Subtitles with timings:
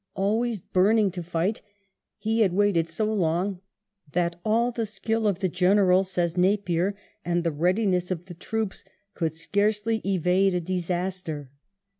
[0.15, 1.61] Always burning to fight,
[2.17, 3.61] he had waited so long
[4.13, 8.33] that *' all the skill of the General," says Napier," and the readiness of the
[8.33, 8.83] troops
[9.13, 11.51] could scarcely evade a disaster."